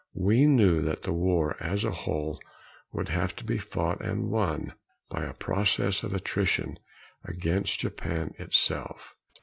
[0.17, 2.39] We knew that the war as a whole
[2.91, 4.73] would have to be fought and won
[5.09, 6.79] by a process of attrition
[7.23, 9.13] against Japan itself.